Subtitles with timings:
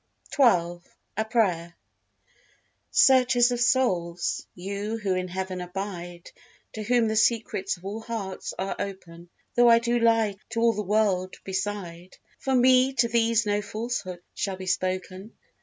[0.35, 1.75] xii—A Prayer
[2.89, 6.31] Searcher of souls, you who in heaven abide,
[6.73, 10.73] To whom the secrets of all hearts are open, Though I do lie to all
[10.73, 15.33] the world beside, From me to these no falsehood shall be spoken.